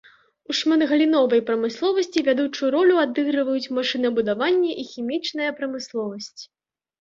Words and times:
У 0.51 0.53
шматгаліновай 0.59 1.41
прамысловасці 1.49 2.23
вядучую 2.27 2.69
ролю 2.77 2.95
адыгрываюць 3.03 3.71
машынабудаванне 3.79 4.71
і 4.85 4.87
хімічная 4.95 5.51
прамысловасць. 5.61 6.41